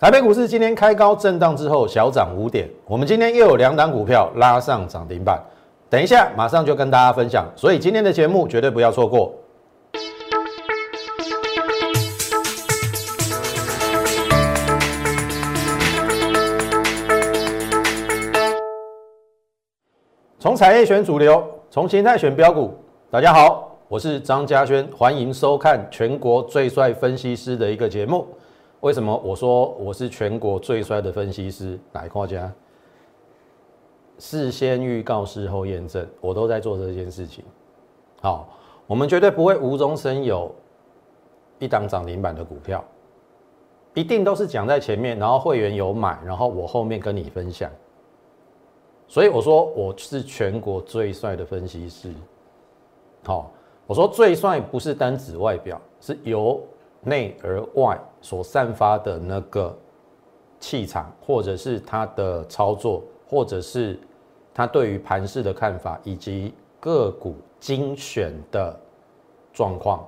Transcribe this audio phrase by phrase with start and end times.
[0.00, 5.38] 台北股市今天开高震荡之后小涨五点，我们今天又有两档股票拉上涨停板，
[5.90, 9.30] 等一下马上就跟大家分享，所以今天的节目绝对不要错过。
[20.38, 22.74] 从产业选主流，从形态选标股。
[23.10, 28.26] 大家好，我是张嘉轩，欢迎收看全国最帅分析师的一个节目。
[28.80, 31.78] 为什么我说我是全国最帅的分析师？
[31.92, 32.50] 来，夸家
[34.18, 37.44] 事先预告，事后验证，我都在做这件事情。
[38.22, 38.48] 好，
[38.86, 40.50] 我们绝对不会无中生有，
[41.58, 42.82] 一档涨停板的股票，
[43.92, 47.70] 一定都是讲在前面，然后会员有买，然后我后面跟你分享。
[49.08, 52.14] 所以我说我是全国最帅的分析师。
[53.24, 53.50] 好，
[53.86, 56.60] 我说最帅不是单指外表，是由
[57.02, 59.76] 内而外所散发的那个
[60.58, 63.98] 气场，或者是他的操作，或者是
[64.52, 68.78] 他对于盘势的看法，以及个股精选的
[69.52, 70.06] 状况。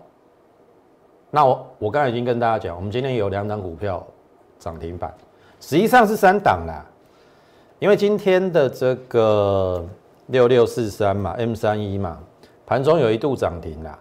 [1.31, 4.07] 那我我刚才已经跟大家讲，我们今天有两档股票
[4.59, 5.15] 涨停板，
[5.61, 6.85] 实际上是三档啦。
[7.79, 9.85] 因为今天的这个
[10.27, 12.21] 六六四三嘛，M 三一嘛，
[12.67, 13.99] 盘中有一度涨停啦。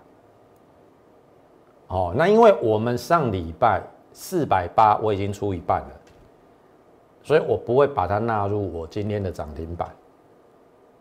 [1.92, 3.81] 哦，那因为我们上礼拜
[4.14, 5.89] 四百八我已经出一半了，
[7.22, 9.89] 所以我不会把它纳入我今天的涨停板。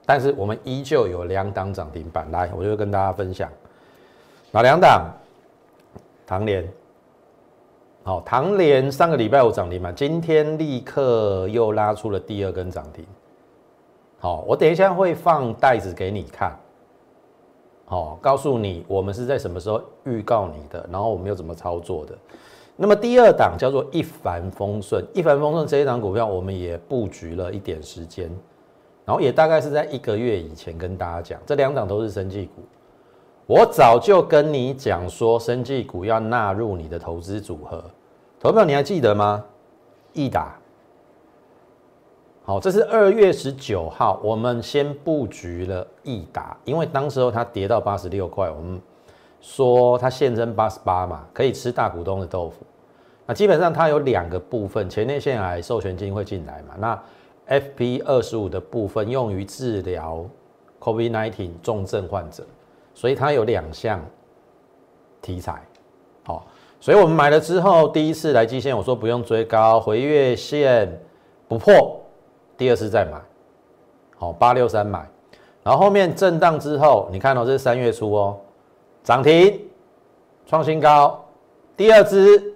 [0.04, 3.48] 但是我们依旧有两档涨停板，来，我就跟大家分享
[4.50, 5.08] 哪两档？
[6.26, 6.68] 唐联。
[8.02, 13.06] 好，唐联上个礼拜五涨停板，今天立刻又拉出了第二根涨停。
[14.18, 16.58] 好，我等一下会放袋子给你看，
[17.90, 22.16] 好，告诉你我们是在什么时候预告你的，然后我们又怎么操作的。
[22.76, 28.30] 那么第二档叫做一帆风顺，一帆风顺这一档股票我们也布局了一点时间，
[29.04, 32.62] 然后也大概是在一个月以前跟大家讲，这两档都是生技股。
[33.44, 37.82] 我早就跟你讲说，生技股要纳入你的投资组合，
[38.38, 39.44] 投票你还记得吗？
[40.12, 40.56] 易达，
[42.50, 48.82] 好，这是二月十九号，我们先布局了易达，因为当时候它跌到八十六块，我们
[49.40, 52.66] 说它现增八十八嘛，可以吃大股东的豆腐。
[53.24, 56.74] 那基本上它有两个部分，前列腺癌授权金会进来嘛，
[57.46, 60.26] 那 FP 二十五的部分用于治疗
[60.80, 62.44] COVID-19 重症患者。
[62.94, 64.04] 所以它有两项
[65.22, 65.62] 题材，
[66.24, 66.44] 好，
[66.80, 71.00] 所以我们买了之后，第一次来基线，我说不用追高，回月线
[71.46, 71.96] 不破，
[72.60, 73.18] 第二次再买，
[74.18, 75.08] 好，八六三买，
[75.62, 78.38] 然后后面震荡之后，你看到这是三月初哦，
[79.02, 79.58] 涨停
[80.44, 81.24] 创新高，
[81.74, 82.54] 第二支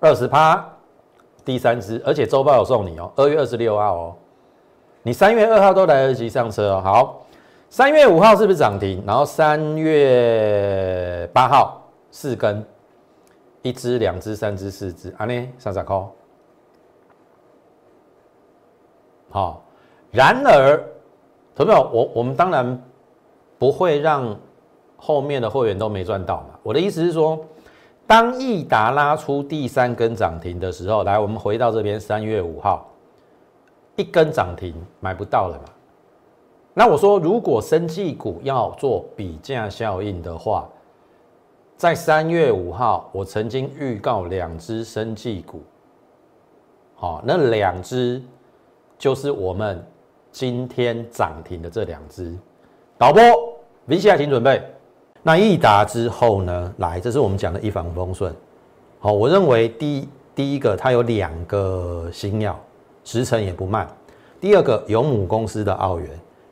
[0.00, 0.66] 二十趴，
[1.44, 4.14] 第三支，而且周报有送你哦，二月二十六号哦，
[5.02, 7.22] 你三月二号都来得及上车哦，好。
[7.68, 9.04] 三月五号是不是涨停？
[9.06, 12.64] 然后三月八号四根，
[13.60, 16.02] 一只、两只、三只、四只，啊呢，三十块。
[19.36, 19.62] 好，
[20.12, 20.82] 然而，
[21.54, 22.82] 同学们，我我们当然
[23.58, 24.34] 不会让
[24.96, 26.58] 后面的会员都没赚到嘛。
[26.62, 27.38] 我的意思是说，
[28.06, 32.88] 当益达拉出第三根涨停的时候，来，我们回到这边，三月五号
[33.96, 35.70] 一根涨停买不到了嘛？
[36.72, 40.66] 那我说，如果生技股要做比价效应的话，
[41.76, 45.60] 在三月五号，我曾经预告两只生技股，
[46.94, 48.22] 好，那两只
[48.98, 49.84] 就是我们
[50.32, 52.34] 今天涨停的这两只。
[52.98, 53.22] 导播
[53.86, 54.62] ，V C I，请准备。
[55.22, 56.74] 那一打之后呢？
[56.78, 58.34] 来，这是我们讲的一帆风顺。
[59.00, 62.58] 好，我认为第第一个，它有两个新药，
[63.04, 63.86] 时程也不慢。
[64.40, 66.08] 第二个，有母公司的澳元。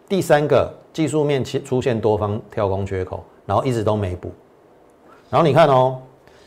[0.09, 4.31] 第三个技术面出出现多方跳空缺口，然后一直都没补。
[5.31, 5.99] 然后你看哦，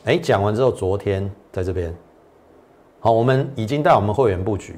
[0.06, 1.96] 哎，讲完之后，昨天在这边，
[3.00, 4.76] 好，我们已经带我们会员布局。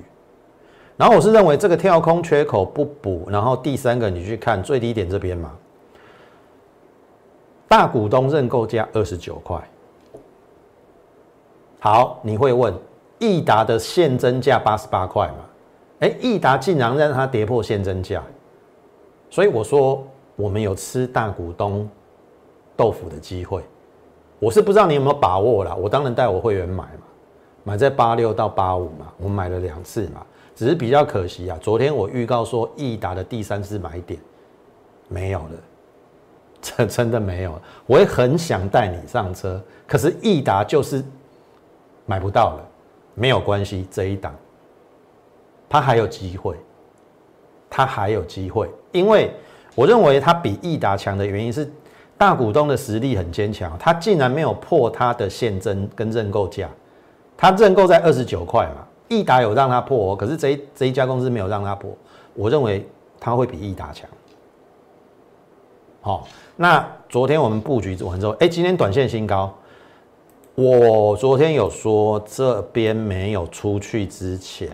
[1.00, 5.50] 然后我是认为这个跳空缺口不补，然后第三个你去看最低点这边嘛，
[7.70, 9.58] 大股东认购价二十九块。
[11.80, 12.74] 好，你会问，
[13.18, 15.36] 益达的现增价八十八块嘛？
[16.02, 18.22] 哎，益达竟然让它跌破现增价。
[19.30, 20.06] 所以我说，
[20.36, 21.90] 我们有吃大股东
[22.76, 23.64] 豆腐的机会，
[24.38, 25.74] 我是不知道你有没有把握啦。
[25.76, 27.04] 我当然带我会员买嘛，
[27.64, 30.26] 买在八六到八五嘛，我买了两次嘛，
[30.60, 31.58] 只是比较可惜啊。
[31.62, 34.20] 昨天我预告说易达的第三次买点
[35.08, 35.52] 没有了，
[36.62, 37.62] 这真的没有了。
[37.86, 41.02] 我也很想带你上车，可是易达就是
[42.06, 42.66] 买不到了。
[43.14, 44.36] 没有关系，这一档
[45.70, 46.58] 它还有机会，
[47.70, 49.32] 它还有机会，因为
[49.76, 51.72] 我认为它比益达强的原因是
[52.18, 56.70] 大股东的实力很坚强，它竟然没有破它的现增跟认购价，
[57.38, 61.92] 它认购在二十九块嘛，易达有让它破，可是这一这一家公司没有让它破，
[62.34, 62.88] 我认为
[63.20, 64.10] 它会比易达强。
[66.02, 66.26] 好，
[66.56, 69.54] 那昨天我们布局完之后，哎，今天短线新高。
[70.56, 74.70] 我昨天有说，这边没有出去之前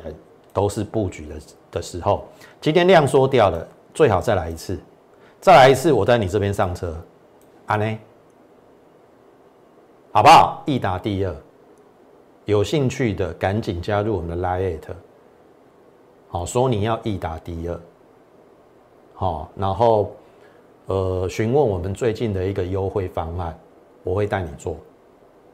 [0.52, 1.36] 都是布局的
[1.72, 2.28] 的时候。
[2.60, 4.80] 今天量缩掉了，最好再来一次，
[5.40, 6.96] 再来一次，我在你这边上车，
[7.68, 7.98] 安呢？
[10.12, 10.64] 好不好？
[10.66, 11.36] 易达第二，
[12.45, 14.94] 有兴趣的赶紧加入我们的 Lite，
[16.30, 17.80] 好，说你要易打第二，
[19.13, 20.15] 好，然后
[20.86, 23.57] 呃询问我们最近的一个优惠方案，
[24.03, 24.77] 我会带你做。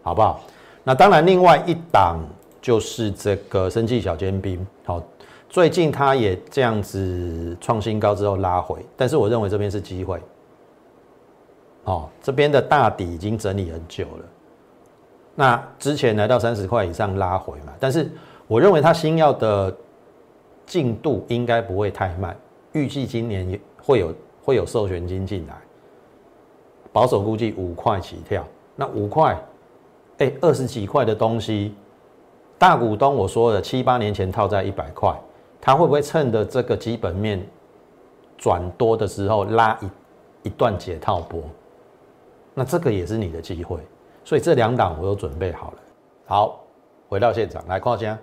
[0.04, 0.42] 好不好？
[0.84, 2.20] 那当然，另外一档
[2.60, 4.66] 就是这个生技小尖兵。
[4.84, 5.00] 好，
[5.48, 10.20] 最近它也这样子创新高之后拉回，但是我认为这边是机会。
[11.84, 14.26] 哦，这边的大底已经整理很久了。
[15.36, 18.10] 那之前来到三十块以上拉回嘛，但是
[18.48, 19.76] 我认为它新药的
[20.66, 22.36] 进度应该不会太慢，
[22.74, 24.14] 预计今年也会有
[24.44, 25.56] 会有授权金进来，
[26.92, 28.46] 保守估计五块起跳。
[28.76, 29.38] 那五块。
[30.18, 31.74] 哎，二十几块的东西，
[32.60, 35.20] 大股东我说了七八年前套在一百块，
[35.60, 37.44] 他会不会趁着这个基本面
[38.38, 41.42] 转多的时候拉一一段解套波？
[42.54, 43.80] 那这个也是你的机会，
[44.24, 45.78] 所以这两档我都准备好了。
[46.26, 46.60] 好，
[47.10, 48.18] 回到现场来看下，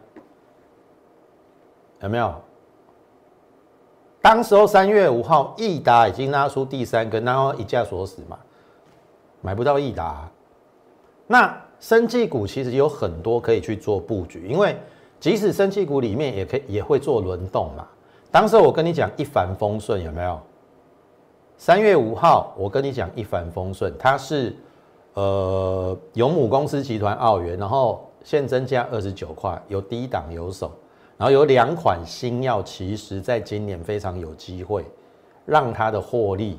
[2.00, 2.34] 有没有？
[4.20, 8.38] 当时候三月五号，益达已经拉出第三根，然后一架锁死嘛，
[9.40, 10.28] 买不到益达，
[11.26, 11.62] 那。
[11.80, 14.76] 生技股其实有很多可以去做布局，因为
[15.20, 17.86] 即使生技股里面也可以也会做轮动嘛。
[18.32, 20.40] 当时我跟你讲一帆风顺有没有？
[21.56, 24.56] 三月五号我跟你讲一帆风顺，它是
[25.14, 30.70] 呃有母公司集团澳元，然后现增加二十九块，有低档有手，
[31.16, 34.84] 然后有两款新药，其实在今年非常有机会
[35.44, 36.58] 让它的获利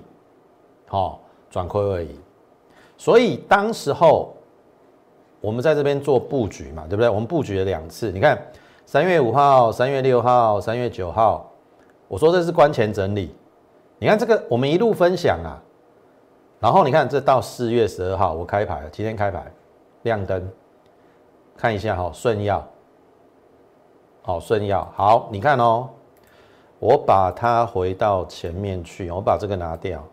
[0.87, 2.17] 好转亏为盈，
[2.97, 4.33] 所以当时候。
[5.41, 7.07] 我们在这边做布局嘛，对不对？
[7.09, 8.37] 我们布局了两次，你看
[8.85, 11.49] 三月五号、三月六号、三月九号，
[12.09, 13.33] 我说这是关前整理。
[13.99, 15.55] 你看这个，我们一路分享啊，
[16.59, 19.45] 然后你看这到四月十二号我开牌了，今天开牌
[20.01, 20.47] 亮灯，
[21.55, 22.67] 看一下哈，顺药，
[24.21, 25.89] 好顺药，好，你看哦，
[26.79, 30.03] 我把它回到前面去，我把这个拿掉，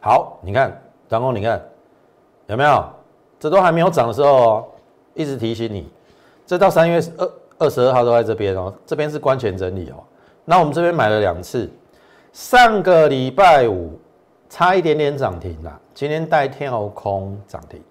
[0.00, 1.60] 好，你看，然后你看
[2.46, 2.84] 有没有？
[3.38, 4.64] 这都还没有涨的时候哦，
[5.14, 5.90] 一直提醒你，
[6.46, 9.96] 这到三月二二十二号都在这边哦，这边是关前整理哦。
[10.44, 11.70] 那我们这边买了两次，
[12.32, 13.98] 上个礼拜五
[14.50, 17.82] 差一点点涨停啦，今天带天后空涨停，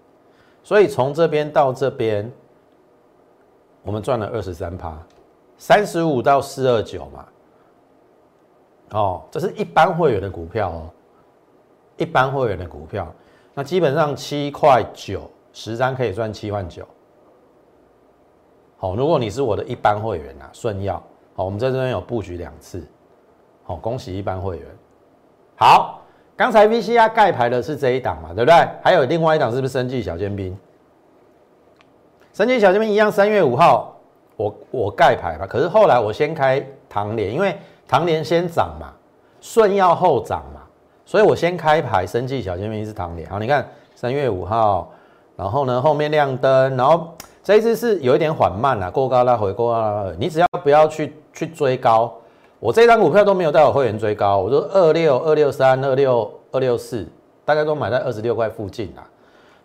[0.62, 2.32] 所以从这边到这边，
[3.82, 4.96] 我们赚了二十三趴，
[5.58, 7.26] 三十五到四二九嘛。
[8.92, 10.92] 哦，这是一般会员的股票哦，
[11.98, 13.12] 一般会员的股票，
[13.56, 15.22] 那基本上七块九。
[15.52, 16.88] 十张可以赚七万九，
[18.78, 21.04] 好，如果你是我的一般会员啊，顺药，
[21.34, 22.88] 好，我们在这边有布局两次，
[23.64, 24.68] 好，恭喜一般会员。
[25.58, 25.99] 好，
[26.40, 28.56] 刚才 V C R 盖牌的是这一档嘛，对不对？
[28.82, 30.58] 还有另外一档是不是生技小尖兵？
[32.32, 33.94] 生技小尖兵一样，三月五号
[34.38, 38.94] 我我盖牌嘛，可是后来我先开唐联，因为唐联先涨嘛，
[39.42, 40.62] 顺要后涨嘛，
[41.06, 43.30] 所以我先开牌，生技小尖兵是唐联。
[43.30, 44.90] 好，你看三月五号。
[45.36, 50.14] 然后呢，后面亮灯，然后这一次是有一点缓慢啊，过高拉回，过高拉回。
[50.20, 52.14] 你只要不要去去追高，
[52.60, 57.08] 我这张股票都没有带我会员追高，我说二六二六三二六二六四，
[57.46, 59.08] 大概都买在二十六块附近啦。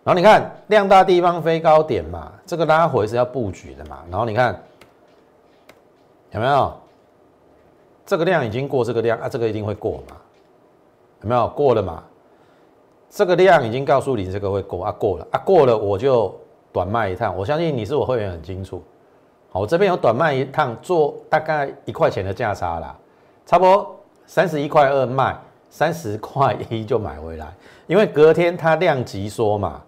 [0.03, 3.99] 然后你看量大地方飞高点嘛，这个拉回是要布局的嘛。
[4.09, 4.57] 然后你看
[6.31, 6.73] 有没有
[8.05, 10.15] 这个量已经过这个量啊，这个一定会过嘛？
[11.21, 12.03] 有没有过了嘛？
[13.09, 16.33] 这个量已经告诉你这个会过啊，过了啊，过了我就
[16.71, 17.35] 短卖一趟。
[17.35, 18.81] 我相信你是我会员很清楚。
[19.59, 22.95] 我这边有短卖一趟，做大概一块钱的价差啦，
[23.45, 23.95] 差不多
[24.25, 25.37] 三十一块二卖，
[25.69, 27.47] 三十块一就买回来。
[27.87, 29.81] 因为隔天它量急缩嘛，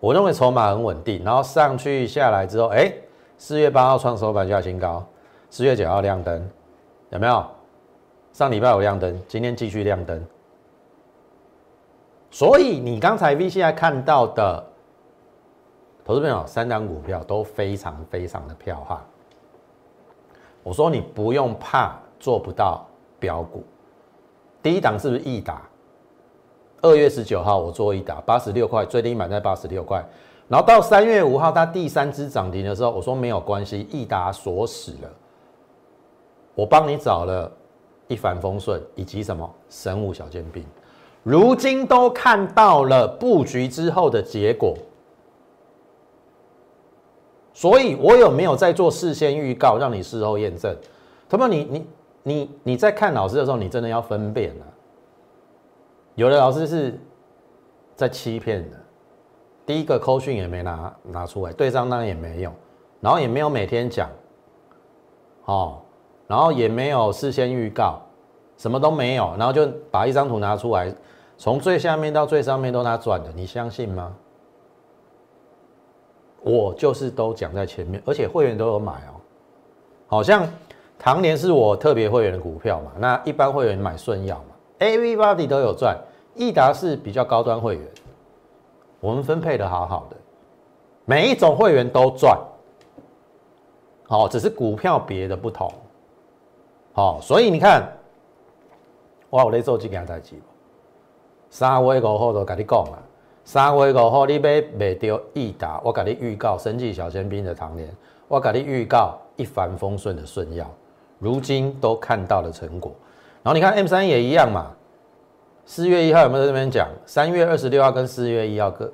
[0.00, 2.92] 我认为筹码很稳定，然后上去下来之后，哎，
[3.38, 5.04] 四月八号创收盘价新高，
[5.48, 6.50] 四月九号亮灯，
[7.10, 7.44] 有没有？
[8.32, 10.24] 上礼拜有亮灯，今天继续亮灯。
[12.30, 14.64] 所以你刚才 V C I 看到的，
[16.10, 19.00] 投资朋友，三档股票都非常非常的票哈。
[20.64, 22.84] 我说你不用怕做不到
[23.20, 23.62] 标股。
[24.60, 25.62] 第一档是不是易达？
[26.82, 30.04] 二月十九号我做易达，八十六块，最低买在八十六块。
[30.48, 35.10] 然后到三月五号它第三支涨停的时候，我说没有关系，易达锁死了。
[36.56, 37.48] 我帮你找了
[38.08, 40.66] 一帆风顺以及什么神武小尖兵，
[41.22, 44.76] 如今都看到了布局之后的结果。
[47.60, 50.74] 所以，我有没有在做事先预告，让你事后验证？
[51.28, 51.86] 他们，你你
[52.22, 54.64] 你你在看老师的时候，你真的要分辨了。
[56.14, 56.98] 有的老师是
[57.94, 58.78] 在欺骗的。
[59.66, 62.50] 第一个扣讯也没拿拿出来，对账单也没有，
[62.98, 64.08] 然后也没有每天讲，
[65.44, 65.82] 哦，
[66.26, 68.00] 然后也没有事先预告，
[68.56, 70.90] 什么都没有，然后就把一张图拿出来，
[71.36, 74.16] 从最下面到最上面都拿转的，你相信吗？
[76.42, 79.20] 我就是都讲在前面，而且会员都有买哦。
[80.06, 80.48] 好像
[80.98, 85.96] 唐年是我特别会员的股票嘛，那一般会员买顺耀嘛，Everybody 都有赚。
[86.34, 87.84] 益达是比较高端会员，
[89.00, 90.16] 我们分配的好好的，
[91.04, 92.38] 每一种会员都赚。
[94.06, 95.72] 好，只是股票别的不同。
[96.92, 97.82] 好，所以你看，
[99.30, 100.34] 哇我有在做这件代志，
[101.50, 103.02] 三月五号都跟你讲了。
[103.52, 107.92] 三月五号你买卖掉益达，我给你预告生计小尖兵的唐年，
[108.28, 110.72] 我给你预告一帆风顺的顺耀，
[111.18, 112.94] 如今都看到了成果。
[113.42, 114.70] 然后你看 M 三也一样嘛，
[115.66, 116.88] 四月一号有没有在这边讲？
[117.04, 118.92] 三月二十六号跟四月一号各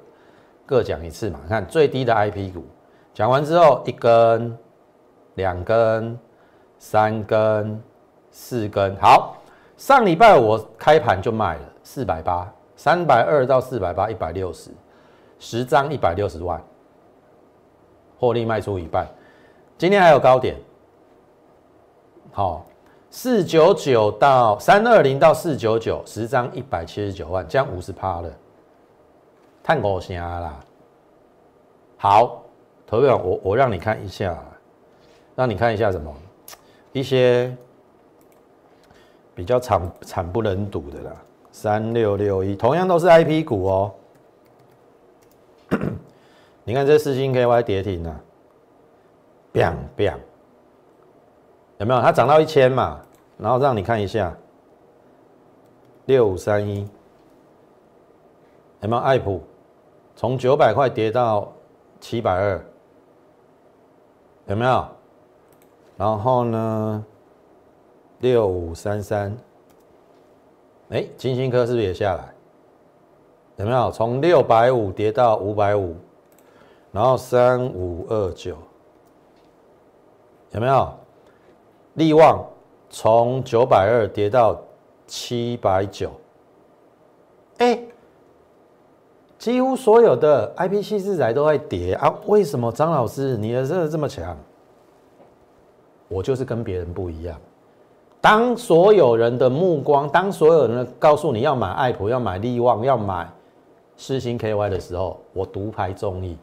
[0.64, 1.38] 各讲一次嘛？
[1.42, 2.64] 你看最低的 IP 股，
[3.12, 4.56] 讲完之后一根、
[5.34, 6.18] 两根、
[6.78, 7.78] 三根、
[8.30, 9.36] 四根，好，
[9.76, 12.50] 上礼拜我开盘就卖了四百八。
[12.76, 14.70] 三百二到四百八，一百六十，
[15.38, 16.62] 十张一百六十万，
[18.18, 19.08] 获利卖出一半。
[19.78, 20.56] 今天还有高点，
[22.32, 22.64] 好，
[23.10, 28.30] 四九九到三二零到四九九，十张一百七十九万，这样五十趴了，
[29.62, 30.60] 探五成啦。
[31.96, 32.42] 好，
[32.86, 34.38] 投票我我让你看一下，
[35.34, 36.14] 让你看一下什么，
[36.92, 37.56] 一些
[39.34, 41.16] 比较惨惨不忍睹的啦。
[41.58, 43.94] 三六六一，同样都是 I P 股哦。
[46.64, 48.20] 你看这四星 K Y 跌停啊
[49.54, 50.18] ，biang Bang
[51.78, 52.00] 有没有？
[52.02, 53.00] 它涨到一千嘛，
[53.38, 54.36] 然后让你看一下，
[56.04, 56.86] 六五三一，
[58.82, 59.00] 有没有？
[59.00, 59.42] 爱普
[60.14, 61.50] 从九百块跌到
[62.00, 62.62] 七百二，
[64.44, 64.86] 有没有？
[65.96, 67.02] 然后呢，
[68.18, 69.34] 六五三三。
[70.90, 72.32] 哎，金星科是不是也下来？
[73.56, 75.96] 有没有从六百五跌到五百五？
[76.92, 78.56] 然后三五二九，
[80.52, 80.92] 有没有？
[81.94, 82.46] 利旺
[82.88, 84.58] 从九百二跌到
[85.06, 86.10] 七百九。
[87.58, 87.82] 哎，
[89.38, 92.14] 几乎所有的 I P C 四仔都在跌啊！
[92.26, 94.36] 为什么张老师你的真的这么强？
[96.08, 97.38] 我就是跟别人不一样。
[98.28, 103.24] 当所有人的目光，当所有人告诉你要买爱普、要买利旺、要买
[103.96, 106.36] 世星 KY 的时候，我独排众议。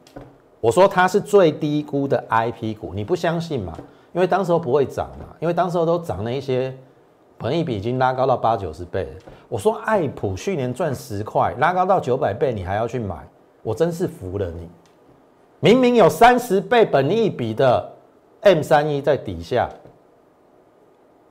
[0.61, 3.73] 我说它是最低估的 IP 股，你不相信嘛？
[4.13, 6.73] 因为当时候不会涨嘛，因为当时候都涨那一些，
[7.37, 9.05] 本益比已经拉高到八九十倍。
[9.49, 13.27] 我说爱普去年赚十块，拉高到九百倍，你还要去买？
[13.61, 14.69] 我真是服了你！
[15.59, 17.91] 明明有三十倍本益比的
[18.39, 19.67] M 三一在底下。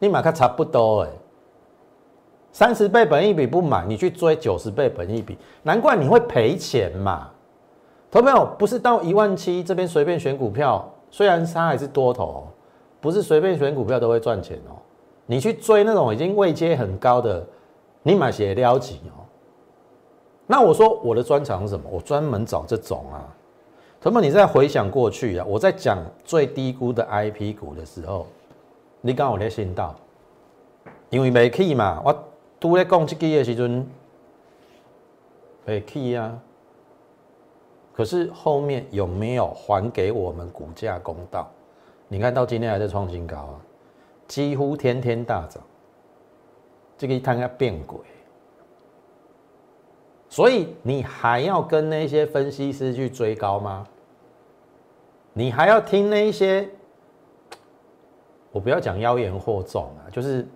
[0.02, 1.08] 你买它差不多哎，
[2.50, 7.30] 三十倍本益比不买，你去追九十倍本益比，难怪你会赔钱嘛。
[8.10, 12.48] 投朋友不是到一万七这边随便选股票，虽然它还是多头，
[13.00, 14.74] 不是随便选股票都会赚钱哦。
[15.24, 17.46] 你去追那种已经位阶很高的，
[18.02, 19.22] 你买些撩起哦。
[20.48, 21.88] 那我说我的专长是什么？
[21.88, 23.22] 我专门找这种啊。
[24.00, 28.26] 投朋友，你在回想过去啊，我在讲最低估的 I P 股的时候。
[29.04, 29.94] 你刚好咧信道，
[31.10, 32.24] 因为未起嘛，我
[32.60, 33.84] 拄咧讲这句的时阵
[35.66, 36.40] 未起啊。
[37.92, 41.50] 可是后面有没有还给我们股价公道？
[42.06, 43.60] 你看到今天还在创新高啊，
[44.28, 45.62] 几乎天天大涨，
[46.96, 47.98] 这个一看要变鬼。
[50.28, 53.84] 所以你还要跟那些分析师去追高吗？
[55.32, 56.68] 你还要听那些？
[58.52, 60.46] 我不要讲妖言惑众啊，就是，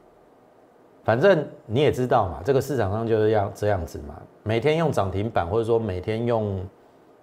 [1.02, 6.62] 反正你也知道嘛，这个市场上就是要这样子嘛，每天用涨停板或者说每天用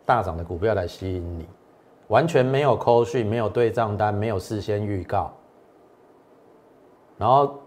[0.06, 1.48] 大涨的股票来吸引你，
[2.08, 5.32] 完全没有扣讯，没有对账单，没有事先预告，
[7.18, 7.60] 然后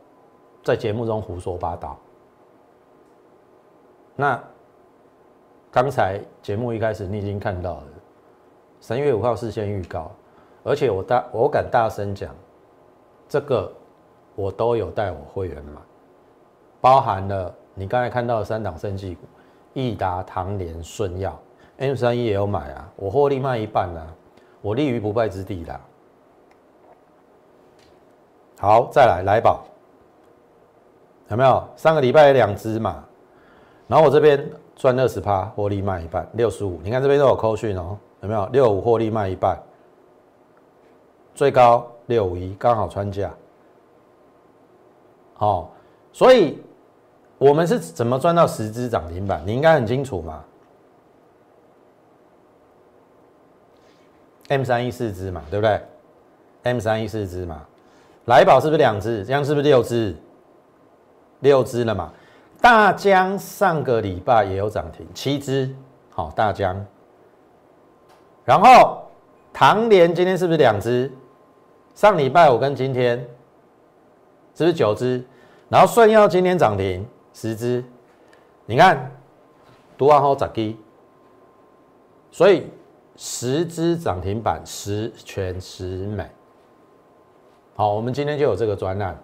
[0.64, 1.96] 在节目中胡说八道。
[4.16, 4.42] 那
[5.70, 7.84] 刚才节目一开始你已经看到了，
[8.80, 10.10] 三月五号事先预告，
[10.66, 12.34] 而且我大我敢大声讲，
[13.28, 13.72] 这个
[14.34, 15.80] 我都有带我会员买，
[16.80, 19.20] 包含了你刚才看到的三档升绩股，
[19.74, 21.38] 益达、唐联、顺药
[21.76, 24.04] ，M 三一也有买啊，我获利卖一半啊，
[24.60, 25.80] 我立于不败之地啦。
[28.58, 29.64] 好，再来来宝，
[31.28, 31.62] 有没有？
[31.76, 33.04] 上个礼拜两只嘛。
[33.86, 36.80] 然后我这边赚二十趴，获利卖一半，六十五。
[36.82, 38.44] 你看这边都有扣讯哦，有没有？
[38.46, 39.56] 六五获利卖一半，
[41.36, 43.30] 最高六五一，刚好穿价。
[45.34, 45.70] 好，
[46.10, 46.58] 所以
[47.36, 49.42] 我们是怎么赚到十只涨停板？
[49.46, 50.42] 你应该很清楚嘛。
[54.48, 55.78] M 三一四只嘛，对不对
[56.62, 57.66] ？M 三一四只嘛，
[58.24, 59.22] 来宝是不是两只？
[59.22, 60.16] 这样是不是六只？
[61.40, 62.10] 六只了嘛？
[62.62, 65.68] 大江上个礼拜也有涨停，七只，
[66.08, 66.82] 好大江。
[68.42, 69.02] 然后
[69.52, 71.12] 唐联今天是不是两只？
[71.96, 73.18] 上礼拜五跟今天
[74.54, 75.24] 是不是九只？
[75.70, 77.82] 然后顺耀今天涨停十只，
[78.66, 79.10] 你看
[79.96, 80.76] 读完后咋滴？
[82.30, 82.66] 所以
[83.16, 86.30] 十只涨停板十全十美。
[87.74, 89.18] 好，我们今天就有这个专案。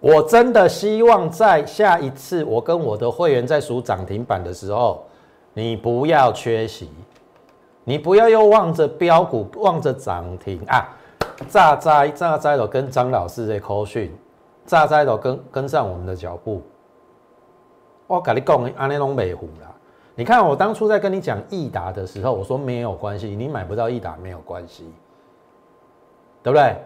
[0.00, 5.02] 我真的希望在下一次我跟我的会员在数涨停板的时候，
[5.54, 6.90] 你不要缺席，
[7.84, 10.94] 你不要又望着标股望着涨停啊，
[11.48, 14.14] 炸灾炸灾的跟张老师在口讯，
[14.66, 16.62] 炸灾的跟跟上我们的脚步。
[18.06, 19.72] 我跟你讲，安尼拢美虎啦。
[20.14, 24.92] 你看我当初在跟你讲益达的时候，我说没有关系，你买不到益达没有关系，
[26.42, 26.76] 对不对？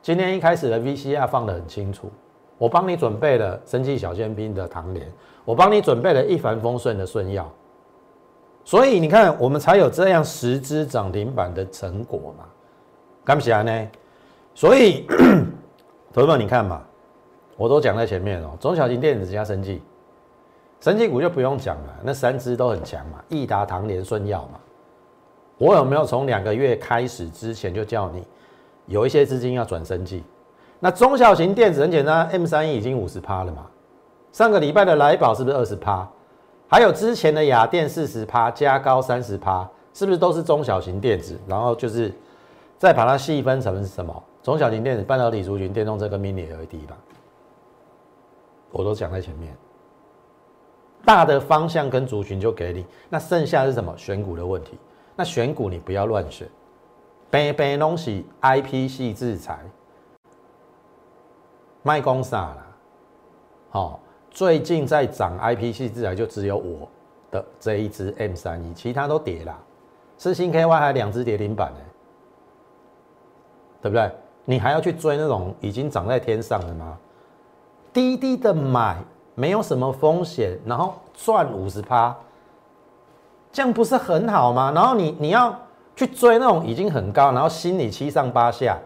[0.00, 2.10] 今天一开始的 VCR 放的很清楚。
[2.58, 5.10] 我帮你准备了生气小尖兵的唐联，
[5.44, 7.50] 我帮你准备了一帆风顺的顺药，
[8.64, 12.44] 所以你看，我们才有这样十只涨停板的成果嘛？
[13.24, 13.88] 干不起来呢？
[14.54, 15.06] 所以，
[16.12, 16.82] 投资者你看嘛，
[17.56, 18.50] 我都讲在前面哦。
[18.60, 19.80] 中小型电子加生技，
[20.80, 24.58] 生技股就不用讲了，那三只都很强嘛，益达、唐联、顺药嘛。
[25.58, 28.26] 我有没有从两个月开始之前就叫你
[28.86, 30.24] 有一些资金要转生技？
[30.80, 33.66] 那中小型电子很简单，M 三一已经五十趴了嘛？
[34.32, 36.08] 上个礼拜的来宝是不是二十趴？
[36.66, 41.38] 还有之前的雅电四十趴，加高三十趴，是不是都是中小型电子？
[41.46, 42.12] 然后就是
[42.82, 44.24] 再把它细分成是什么？
[44.42, 46.98] 中小型电子、半导体族群、电动车跟 Mini LED 吧。
[48.72, 49.56] 我都讲在前面，
[51.04, 53.96] 大的方向跟族群就给你，那剩下是什么？
[53.96, 54.76] 选股的问题。
[55.14, 56.48] 那选股你不要乱选，
[57.30, 59.60] 白白东西 IP 系制裁。
[61.84, 62.66] 卖公啥啦？
[63.70, 66.88] 好，最近在涨 IP 系制裁就只有我
[67.30, 69.56] 的这一只 M 三一，其他都跌啦。
[70.18, 71.78] 四星 KY 还两只跌停板呢，
[73.82, 74.10] 对不对？
[74.44, 76.96] 你还要去追那种已经涨在天上的吗？
[77.92, 78.96] 低低的买，
[79.34, 82.16] 没有什么风险，然后赚五十趴，
[83.52, 84.72] 这样不是很好吗？
[84.74, 85.54] 然后你你要
[85.94, 88.78] 去追那种已经很高，然后心里七上八下，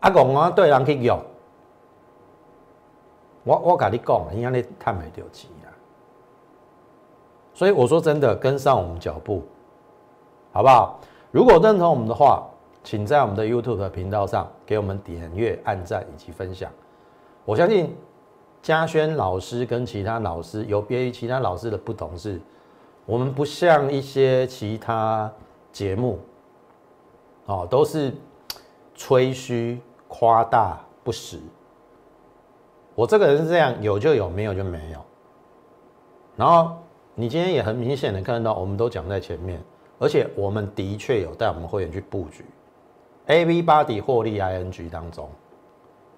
[0.00, 1.18] 阿公啊，对人去用。
[3.44, 5.72] 我我跟你讲，因为你太没丢钱啦，
[7.54, 9.42] 所以我说真的，跟上我们脚步，
[10.52, 10.98] 好不好？
[11.30, 12.46] 如果认同我们的话，
[12.82, 16.70] 请在我们的 YouTube 频道上给我们点阅、按赞以及分享。
[17.44, 17.94] 我相信
[18.62, 22.40] 嘉轩老师跟其他老师有别于其他老师的不同是，
[23.06, 25.30] 我们不像一些其他
[25.72, 26.18] 节目，
[27.46, 28.12] 哦，都是
[28.94, 31.38] 吹嘘、夸大、不实。
[32.94, 34.98] 我这个人是这样，有就有，没有就没有。
[36.36, 36.76] 然后
[37.14, 39.62] 你今天也很明显的看到，我们都讲在前面，
[39.98, 42.44] 而且我们的确有带我们会员去布局
[43.30, 45.28] A V 八底获利 I N G 当中，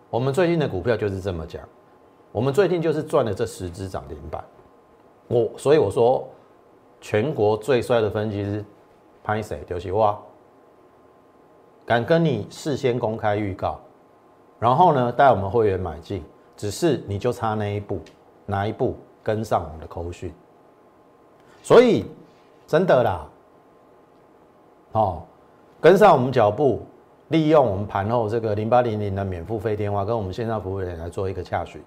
[0.09, 1.63] 我们最近的股票就是这么讲，
[2.33, 4.43] 我们最近就是赚了这十只涨停板。
[5.29, 6.27] 我所以我说，
[7.03, 8.65] 全国最帅的分析师
[9.23, 10.19] 潘谁丢弃哇，
[11.85, 13.79] 敢跟你事先公开预告，
[14.59, 16.25] 然后呢带我们会员买进。
[16.57, 18.01] 只是你就差那一步，
[18.47, 20.33] 哪一步跟上我们的口讯？
[21.63, 22.07] 所以
[22.67, 23.27] 真的啦，
[24.93, 25.23] 哦，
[25.79, 26.81] 跟上我们脚步，
[27.33, 31.83] 利用我们盘后这个零八零零的免付费电话，跟我们线上服务员来做一个洽询。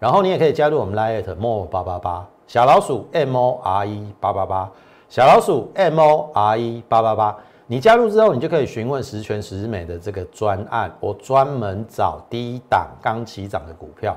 [0.00, 4.72] 然后你也可以加入我们 Lite More 八八八小老鼠 M O R E 八八八
[5.08, 10.90] 小老鼠 M O R E 八八八，你加入之后，你就可以询问十全十美的这个专案。
[10.98, 14.16] 我专门找低档刚起涨的股票，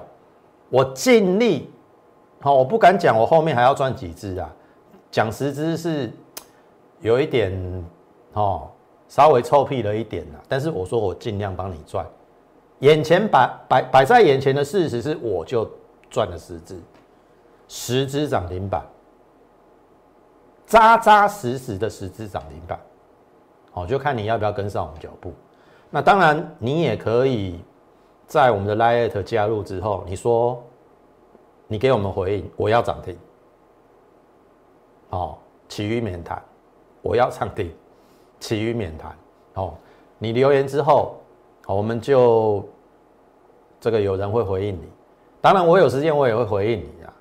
[0.69, 1.69] 我尽力。
[2.39, 4.49] 好，我不敢讲我后面还要赚几只啊，
[5.11, 6.11] 讲十只是
[7.01, 7.51] 有一点
[8.33, 8.69] 哦，
[9.13, 10.39] 稍微臭屁了一点啦。
[10.49, 12.03] 但是我说我尽量帮你赚，
[12.79, 15.69] 眼前摆摆摆在眼前的事实是，我就
[16.09, 16.81] 赚了十只，
[17.67, 18.83] 十只涨停板。
[20.65, 22.79] 扎扎实实的十只涨停板，
[23.71, 25.31] 好，就看你要不要跟上我们脚步。
[25.91, 27.63] 那当然，你也可以
[28.25, 30.59] 在我们的 Lite 加入之后，你说
[31.67, 33.15] 你给我们回应，我要涨停，
[35.11, 35.37] 哦，
[35.69, 36.41] 其余免谈，
[37.03, 37.71] 我要涨停，
[38.43, 39.15] 其余免谈。
[39.53, 39.73] 哦，
[40.17, 41.15] 你留言之后，
[41.65, 42.67] 好，我们就
[43.79, 44.89] 这个有人会回应你。
[45.39, 47.13] 当然，我有时间我也会回应你啊。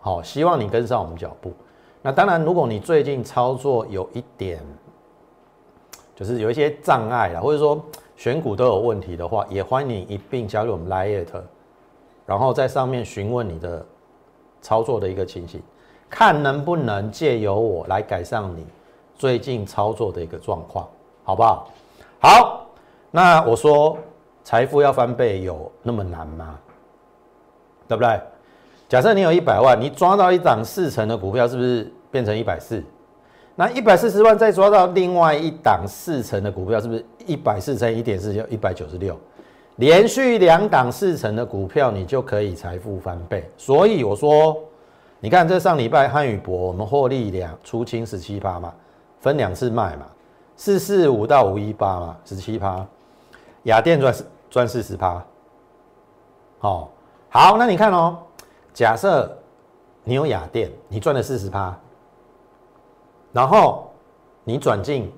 [0.00, 1.52] 好，希望你跟上我们脚步。
[2.00, 4.62] 那当然，如果你最近操作有一点，
[6.14, 7.78] 就是有一些障碍啊，或者说
[8.16, 11.42] 选股都有问题的话，也欢迎你一并加入我们 Lite，
[12.24, 13.84] 然后在上面询问你的
[14.62, 15.60] 操作的一个情形，
[16.08, 18.64] 看能不能借由我来改善你
[19.20, 20.88] 最近操作的一个状况，
[21.22, 21.68] 好不好？
[22.20, 22.66] 好，
[23.10, 23.98] 那我说
[24.42, 26.58] 财富要翻倍有那么难吗？
[27.86, 28.18] 对不对？
[28.88, 32.82] 假设你有一百万，你抓到一档四成的股票，是不是变成一百四？
[33.56, 39.14] 那一百四十万再抓到另外一档四成的股票，是不是一百四乘一点四就一百九十六？
[39.76, 43.46] 连续两档四成的股票，你就可以财富翻倍。
[43.58, 44.56] 所以我说，
[45.20, 48.72] 你看这上礼拜汉语博，我们获利两出清十七趴嘛，
[49.20, 50.06] 分两次卖嘛，
[50.56, 52.84] 四四五到五一八嘛，十七趴。
[53.64, 54.14] 雅电赚
[54.48, 55.22] 赚四十趴。
[56.58, 56.90] 好，
[57.28, 58.18] 好，那你看哦。
[58.72, 59.36] 假设
[60.04, 61.76] 你有雅电，你赚了四十趴，
[63.32, 63.92] 然后
[64.44, 65.12] 你转进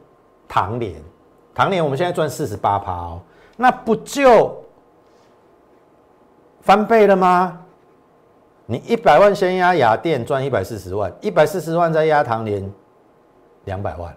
[0.48, 1.00] 唐联，
[1.54, 3.20] 唐联我们现在赚四十八趴哦，
[3.56, 4.56] 那不就
[6.62, 7.60] 翻倍了吗？
[8.64, 12.72] 你一百万先压雅电赚一百四十万，一百四十万再压唐联
[13.64, 14.16] 两百万，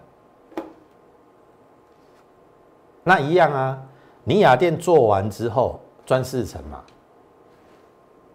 [3.04, 3.82] 那一样啊，
[4.24, 6.82] 你雅电做完之后赚四成嘛。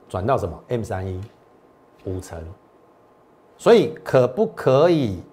[0.10, 1.22] 转到什么 M 三一
[2.04, 2.38] 五成，
[3.58, 5.24] 所以可不可以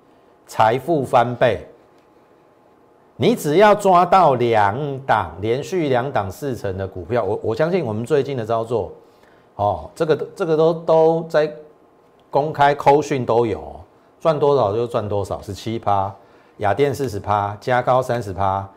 [0.46, 1.66] 财富翻倍？
[3.16, 8.92] 你只要抓到两档连续两档四成的股票，我我相信我们最近的操作，
[9.56, 11.52] 哦，这个这个都都在
[12.30, 13.77] 公开扣讯都有，
[14.20, 16.14] 赚多少就赚多少，十七趴，
[16.58, 18.68] 雅电四十趴，加高三十趴，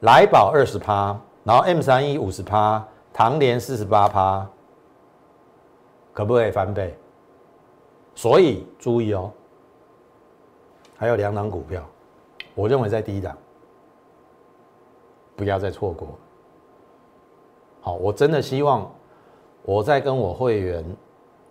[0.00, 4.46] 来宝二十趴，然后 M 三一五十趴，唐联四十八趴。
[6.12, 6.96] 可不可以翻倍？
[8.14, 9.30] 所以注意哦，
[10.96, 11.82] 还有两档股票，
[12.54, 13.36] 我认为在低档，
[15.36, 16.08] 不要再错过。
[17.82, 18.90] 好，我真的希望
[19.62, 20.82] 我在跟我会员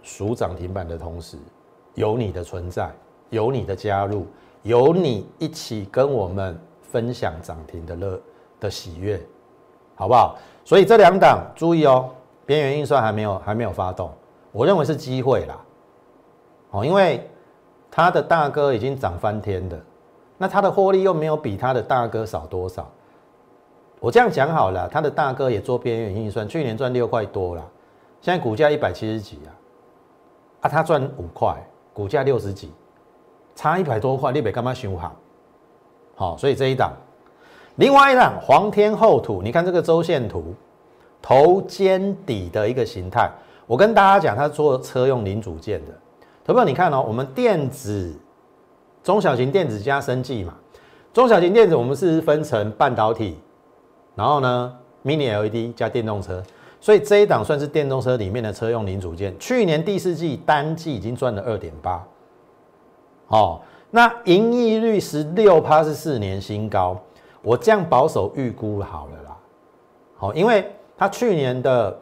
[0.02, 1.38] 数涨停板的同时，
[1.94, 2.92] 有你的存在，
[3.30, 4.26] 有你的加入，
[4.64, 8.20] 有你一起跟我们分享涨停的乐
[8.60, 9.22] 的喜悦，
[9.96, 10.38] 好不好？
[10.64, 12.10] 所以这两档注意哦，
[12.46, 14.12] 边缘运算还没有还没有发动。
[14.52, 15.60] 我认为是机会啦，
[16.72, 17.30] 哦，因为
[17.92, 19.80] 他的大哥已经涨翻天的，
[20.38, 22.90] 那他的获利又没有比他的大哥少多少。
[24.00, 27.72] 我这样讲好了，他的大哥也做边缘运算，去年赚六块多了，
[28.22, 29.50] 现在股价一百七十几啊，
[30.62, 31.56] 啊，他赚五块，
[31.94, 32.72] 股价六十几，
[33.56, 35.16] 差一百多块，你别干嘛修好？
[36.16, 36.92] 好，所以这一档，
[37.78, 40.54] 另外一档黄天厚土，你看这个周线图，
[41.22, 43.30] 头肩底的一个形态。
[43.66, 45.92] 我跟大家讲，他做车用零组件的，
[46.44, 48.14] 投票你看哦，我们电子
[49.04, 50.54] 中小型电子加生技嘛，
[51.12, 53.40] 中小型电子我们是分成半导体，
[54.16, 56.44] 然后呢，mini LED 加电动车，
[56.80, 59.38] 所以这一档算是电动车里面的车用零组件。
[59.40, 62.06] 去年第四季单季已经赚了二点八，
[63.28, 63.62] 哦，
[63.92, 66.98] 那盈利率十六趴是四年新高，
[67.42, 69.38] 我这样保守预估好了啦，
[70.16, 72.02] 好，因为它去年的。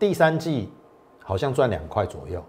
[0.00, 0.70] 第三季
[1.24, 2.40] 好像赚两块左右，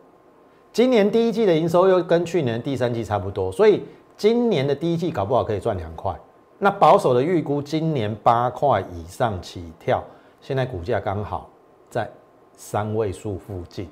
[0.71, 3.83] 今年第一季的营收又跟去年第三季差不多，所以
[4.15, 6.15] 今年的第一季搞不好可以赚两块。
[6.59, 10.03] 那保守的预估，今年八块以上起跳，
[10.39, 11.49] 现在股价刚好
[11.89, 12.07] 在
[12.53, 13.89] 三位数附近，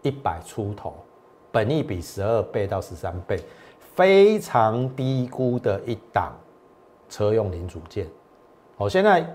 [0.00, 0.94] 一百出头，
[1.50, 3.38] 本益比十二倍到十三倍，
[3.94, 6.32] 非常低估的一档
[7.08, 8.06] 车用零组件。
[8.76, 9.26] 好，现在。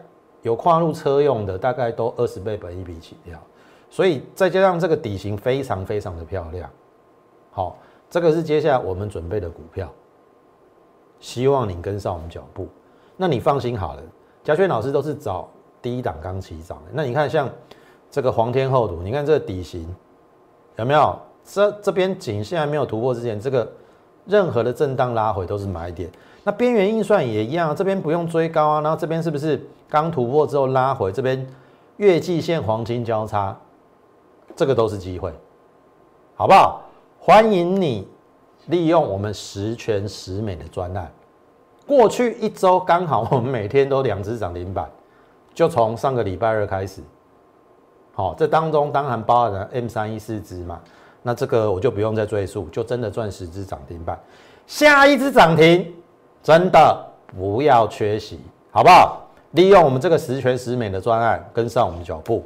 [0.43, 3.39] 有跨入车用的，大概都二十倍本一比起跳，
[3.89, 6.69] 所以再加上这个底型非常非常的漂亮，
[7.49, 7.78] 好，
[8.10, 9.89] 这个是接下来我们准备的股票，
[11.21, 12.67] 希望你跟上我们脚步。
[13.15, 14.04] 那你放心好了，
[14.43, 15.49] 嘉轩老师都是找
[15.82, 16.91] 第一档刚起涨的。
[16.91, 17.49] 那你看像
[18.12, 19.95] 这个黄天厚土，你看这个底型
[20.76, 21.17] 有没有？
[21.45, 23.69] 这这边颈线还没有突破之前，这个
[24.25, 26.10] 任何的震荡拉回都是买点。
[26.43, 28.82] 那边缘运算也一样，这边不用追高啊。
[28.82, 31.12] 然后这边是不是刚突破之后拉回？
[31.12, 31.45] 这边
[31.97, 33.58] 月季线黄金交叉，
[34.56, 35.34] 这个都是机会，
[36.36, 36.82] 好不好？
[37.19, 38.08] 欢迎你
[38.67, 41.12] 利用我们十全十美的专案。
[41.86, 44.89] 过去一周刚好我们每天都两只涨停板，
[45.53, 47.01] 就从上个礼拜二开始。
[48.13, 50.82] 好，这当中当然包含 M 三一四只嘛。
[51.23, 54.19] 那这个我就不用再赘述，就真的赚十只涨停板。
[54.67, 55.91] 下一只涨停。
[56.43, 58.38] 真的不要缺席，
[58.69, 59.25] 好不好？
[59.51, 62.43] 利用我们这个十全十美的专案，跟上我们脚步。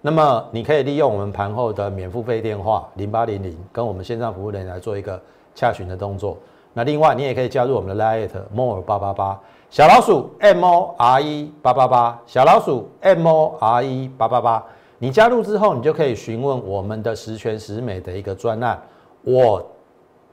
[0.00, 5.20] 那么你可以利用我们盘后的免付费电话零八零零，跟我们线上服务人员来做一个
[5.56, 6.38] 洽询的动作。
[6.72, 14.64] 那另外你也可以加入我们的 Lite More 八八八小老鼠 M O R E 八八八小老鼠 M O R E 八八八。
[15.02, 18.80] 你加入之后，你就可以询问我们的十全十美的一个专案。
[19.22, 19.60] 我。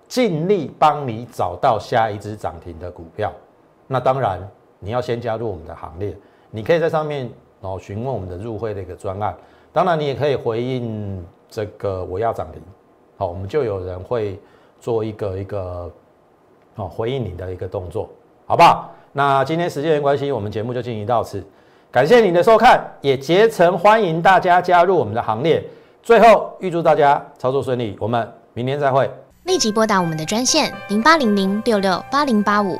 [0.07, 3.31] 尽力帮你找到下一只涨停的股票，
[3.85, 4.39] 那当然
[4.79, 6.17] 你要先加入我们的行列。
[6.49, 7.29] 你可以在上面
[7.61, 9.37] 哦询问我们的入会的一个专案，
[9.71, 12.59] 当然你也可以回应这个我要涨停，
[13.17, 14.39] 好，我们就有人会
[14.79, 15.91] 做一个一个
[16.73, 18.09] 哦回应你的一个动作，
[18.47, 18.89] 好不好？
[19.13, 21.45] 那今天时间关系，我们节目就进行到此，
[21.91, 25.63] 感谢您的收看，也竭诚欢迎大家加入我们的行列。
[26.03, 29.09] 最后预祝大家操作顺利，我们明天再会。
[29.45, 32.79] 立即拨打我们的专线零八零零六六八零八五